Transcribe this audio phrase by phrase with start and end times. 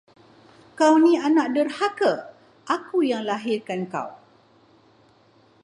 [0.79, 2.11] Kau ni anak derhaka,
[2.75, 4.09] aku yang lahirkan kau.